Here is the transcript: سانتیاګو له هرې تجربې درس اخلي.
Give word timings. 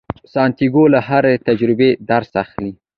سانتیاګو 0.33 0.83
له 0.93 0.99
هرې 1.07 1.33
تجربې 1.47 1.89
درس 2.09 2.31
اخلي. 2.43 2.71